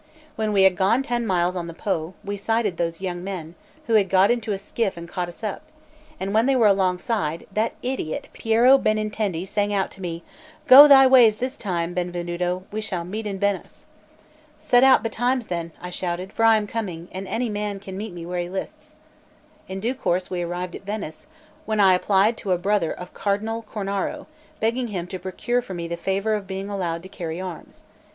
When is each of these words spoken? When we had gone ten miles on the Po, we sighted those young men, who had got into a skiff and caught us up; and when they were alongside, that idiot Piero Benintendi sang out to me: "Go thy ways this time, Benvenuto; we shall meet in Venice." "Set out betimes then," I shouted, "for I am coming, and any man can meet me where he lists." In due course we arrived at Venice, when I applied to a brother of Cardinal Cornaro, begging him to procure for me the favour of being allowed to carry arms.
When 0.35 0.51
we 0.51 0.63
had 0.63 0.75
gone 0.75 1.03
ten 1.03 1.27
miles 1.27 1.55
on 1.55 1.67
the 1.67 1.75
Po, 1.75 2.15
we 2.25 2.35
sighted 2.35 2.77
those 2.77 3.01
young 3.01 3.23
men, 3.23 3.53
who 3.85 3.93
had 3.93 4.09
got 4.09 4.31
into 4.31 4.51
a 4.51 4.57
skiff 4.57 4.97
and 4.97 5.07
caught 5.07 5.27
us 5.29 5.43
up; 5.43 5.61
and 6.19 6.33
when 6.33 6.47
they 6.47 6.55
were 6.55 6.65
alongside, 6.65 7.45
that 7.53 7.73
idiot 7.83 8.27
Piero 8.33 8.79
Benintendi 8.79 9.45
sang 9.45 9.71
out 9.71 9.91
to 9.91 10.01
me: 10.01 10.23
"Go 10.65 10.87
thy 10.87 11.05
ways 11.05 11.35
this 11.35 11.55
time, 11.55 11.93
Benvenuto; 11.93 12.63
we 12.71 12.81
shall 12.81 13.03
meet 13.03 13.27
in 13.27 13.37
Venice." 13.37 13.85
"Set 14.57 14.83
out 14.83 15.03
betimes 15.03 15.45
then," 15.45 15.71
I 15.79 15.91
shouted, 15.91 16.33
"for 16.33 16.45
I 16.45 16.57
am 16.57 16.65
coming, 16.65 17.07
and 17.11 17.27
any 17.27 17.47
man 17.51 17.79
can 17.79 17.95
meet 17.95 18.11
me 18.11 18.25
where 18.25 18.41
he 18.41 18.49
lists." 18.49 18.95
In 19.67 19.79
due 19.79 19.93
course 19.93 20.31
we 20.31 20.41
arrived 20.41 20.75
at 20.75 20.81
Venice, 20.87 21.27
when 21.67 21.79
I 21.79 21.93
applied 21.93 22.37
to 22.37 22.53
a 22.53 22.57
brother 22.57 22.91
of 22.91 23.13
Cardinal 23.13 23.63
Cornaro, 23.71 24.25
begging 24.59 24.87
him 24.87 25.05
to 25.05 25.19
procure 25.19 25.61
for 25.61 25.75
me 25.75 25.87
the 25.87 25.95
favour 25.95 26.33
of 26.33 26.47
being 26.47 26.71
allowed 26.71 27.03
to 27.03 27.09
carry 27.09 27.39
arms. 27.39 27.83